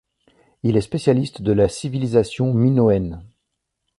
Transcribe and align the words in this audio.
Il 0.63 0.77
est 0.77 0.81
spécialiste 0.81 1.43
de 1.43 1.51
la 1.51 1.69
civilisation 1.69 2.55
minoenne. 2.55 3.23